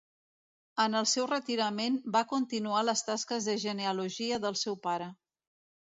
[0.85, 5.15] En el seu retirament va continuar les tasques de genealogia del seu pare.